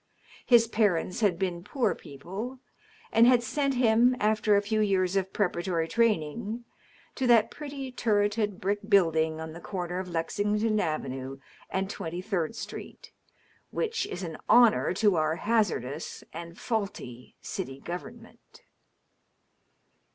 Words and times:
His 0.47 0.67
parents 0.67 1.19
had 1.19 1.37
been 1.37 1.63
poor 1.63 1.93
people, 1.93 2.57
and 3.11 3.27
had 3.27 3.43
sent 3.43 3.75
him, 3.75 4.15
after 4.19 4.55
a 4.55 4.61
few 4.63 4.79
years 4.81 5.15
of 5.15 5.31
preparatory 5.31 5.87
training, 5.87 6.65
to 7.13 7.27
that 7.27 7.51
pretty, 7.51 7.91
turreted 7.91 8.59
brick 8.59 8.79
building 8.89 9.39
on 9.39 9.53
the 9.53 9.59
corner 9.61 9.99
of 9.99 10.09
Lexington 10.09 10.79
Avenue 10.79 11.37
and 11.69 11.87
Twenty 11.87 12.19
Third 12.19 12.55
Street, 12.55 13.11
which 13.69 14.07
is 14.07 14.23
an 14.23 14.37
honor 14.49 14.91
to 14.95 15.17
our" 15.17 15.35
hazardous 15.35 16.23
and 16.33 16.57
faulty 16.57 17.35
city 17.43 17.79
government. 17.79 18.63